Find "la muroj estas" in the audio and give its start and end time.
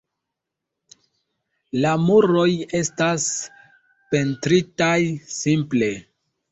1.85-3.29